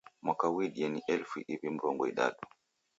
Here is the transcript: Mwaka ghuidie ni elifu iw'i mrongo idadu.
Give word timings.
Mwaka 0.23 0.45
ghuidie 0.53 0.87
ni 0.89 1.01
elifu 1.11 1.37
iw'i 1.53 1.67
mrongo 1.75 2.01
idadu. 2.11 2.41